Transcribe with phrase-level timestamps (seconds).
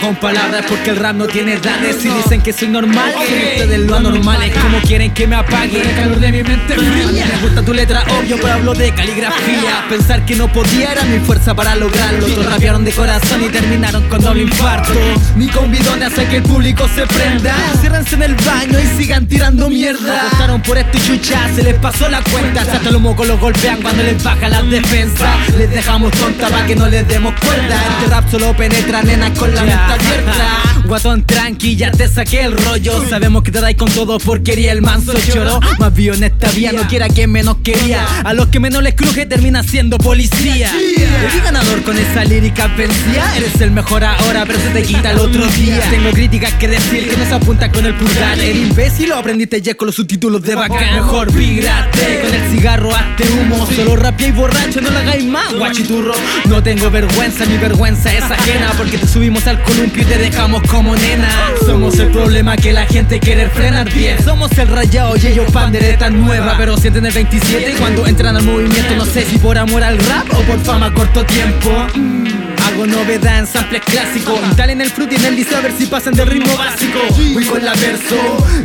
[0.00, 1.96] son palabras porque el rap no tiene edades.
[2.00, 4.42] Si dicen que soy normal, son ustedes lo anormal.
[4.42, 7.26] Es como quieren que me apague el calor de mi mente fría.
[7.26, 9.86] Me gusta tu letra, obvio, pero hablo de caligrafía.
[9.88, 12.26] Pensar que no podía era mi fuerza para lograrlo.
[12.26, 14.98] Todos rapearon de corazón y terminaron con doble infarto.
[15.36, 17.54] Mi convidón hace que el público se prenda.
[17.80, 20.26] Ciérrense en el baño y sigan tirando mierda.
[20.26, 22.62] Apostaron por esto y chucha, se les pasó la cuenta.
[22.62, 25.36] Hasta los mocos los golpean cuando les baja la defensa.
[25.56, 27.76] Les dejamos tonta para que no les demos cuerda.
[27.98, 30.69] Este rap solo penetra nenas con la mente abierta.
[30.90, 33.08] Guatón tranqui, ya te saqué el rollo.
[33.08, 34.72] Sabemos que te dais con todo porquería.
[34.72, 36.72] El manso choro, más vivo en esta vía.
[36.72, 38.04] No quiera que menos quería.
[38.24, 40.68] A los que menos les cruje termina siendo policía.
[40.76, 43.36] Eres ganador con esa lírica vencía.
[43.36, 45.80] Eres el mejor ahora, pero se te quita el otro día.
[45.90, 48.40] Tengo críticas que decir que no se apunta con el pulgar.
[48.40, 50.96] Eres imbécil o aprendiste ya con los subtítulos de bacán.
[50.96, 53.64] Mejor vigrate con el cigarro, hazte humo.
[53.76, 56.14] Solo rapia y borracho, no lo hagáis más, guachiturro.
[56.46, 58.72] No tengo vergüenza, mi vergüenza es ajena.
[58.76, 60.62] Porque te subimos al columpio y te dejamos
[61.66, 64.22] Somos el problema que la gente quiere frenar bien.
[64.22, 66.54] Somos el rayado y ellos pandereta nueva.
[66.56, 68.96] Pero sienten el 27 cuando entran al movimiento.
[68.96, 72.39] No sé si por amor al rap o por fama corto tiempo.
[72.86, 74.38] Novedad en samples clásicos.
[74.56, 76.98] Dale en el fruit y en el liceo a ver si pasan del ritmo básico.
[77.32, 78.16] Voy con la verso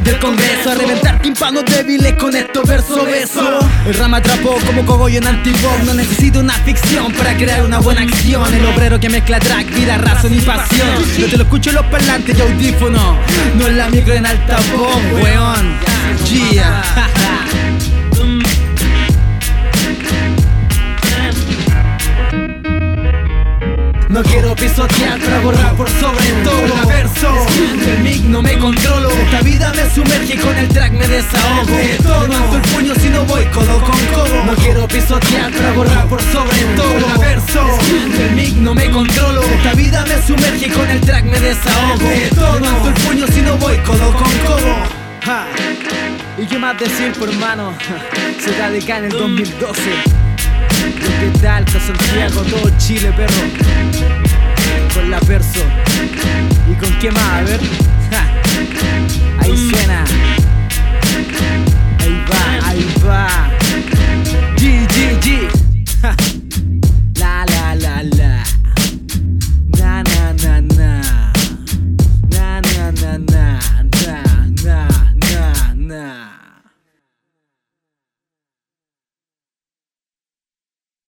[0.03, 3.59] del congreso a reventar tímpanos débiles con estos versos beso.
[3.85, 5.83] El rama atrapó como cogollo en antipop.
[5.85, 8.53] No necesito una ficción para crear una buena acción.
[8.53, 10.87] El obrero que mezcla track, vida, razón y pasión.
[11.17, 13.17] Yo te lo escucho en los parlantes y audífonos.
[13.57, 15.75] No en la micro en altavoz, weón.
[16.29, 16.83] Yeah.
[24.45, 26.87] No quiero pisotear para borrar por sobre todo.
[26.87, 27.47] Verso
[27.87, 29.09] El mic no me controlo.
[29.09, 32.27] Esta vida me sumerge con el track me desahogo.
[32.27, 34.45] No el puño si no voy codo con codo.
[34.45, 37.19] No quiero pisotear para borrar por sobre todo.
[37.19, 37.79] Verso
[38.19, 39.41] El mic no me controlo.
[39.41, 42.59] Esta vida me sumerge con el track me desahogo.
[42.59, 44.75] No el puño si no voy codo con codo.
[46.37, 47.73] ¿Y qué más decir, por hermano?
[48.39, 50.25] Se radica en el 2012
[50.91, 54.24] desde Talca, Santiago, todo Chile, perro.
[54.95, 55.59] Con la verso.
[56.71, 57.21] ¿Y con qué más?
[57.21, 59.04] A ver.